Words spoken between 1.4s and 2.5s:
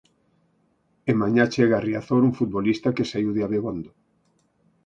chega a Riazor un